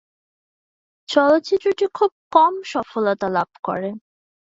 [1.09, 3.89] চলচ্চিত্রটি খুব কম সফলতা লাভ করে।